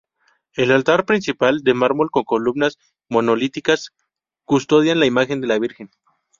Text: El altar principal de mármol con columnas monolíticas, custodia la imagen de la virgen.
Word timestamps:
El 0.55 0.71
altar 0.71 1.05
principal 1.05 1.61
de 1.61 1.75
mármol 1.75 2.09
con 2.09 2.23
columnas 2.23 2.79
monolíticas, 3.07 3.91
custodia 4.45 4.95
la 4.95 5.05
imagen 5.05 5.41
de 5.41 5.45
la 5.47 5.59
virgen. 5.59 5.91